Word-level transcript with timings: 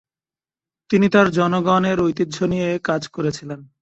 তিনি 0.89 1.07
তার 1.09 1.27
জনগণের 1.31 1.97
ঐতিহ্য 1.99 2.37
নিয়ে 2.43 2.69
কাজ 2.79 3.01
করেছিলেন। 3.07 3.61